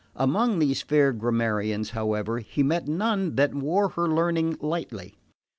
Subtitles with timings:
[0.15, 5.19] Among these fair grammarians, however, he met none that wore her learning lightly.